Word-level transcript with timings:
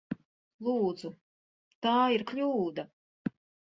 Lūdzu! 0.67 1.13
Tā 1.87 1.95
ir 2.17 2.27
kļūda! 2.35 2.91